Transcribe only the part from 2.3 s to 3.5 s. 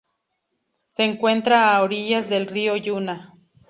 río Yuna.